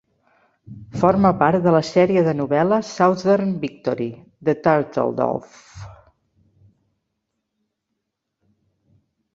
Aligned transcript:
Forma 1.01 1.31
part 1.41 1.65
de 1.67 1.73
la 1.75 1.81
sèrie 1.89 2.23
de 2.27 2.33
novel·les 2.39 2.89
"Southern 3.01 3.53
Victory" 3.67 4.09
de 4.49 4.57
Turtledove. 4.67 5.63